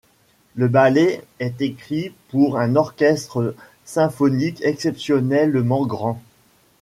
[0.55, 3.53] Le ballet est écrit pour un orchestre
[3.85, 6.19] symphonique exceptionnellement grand.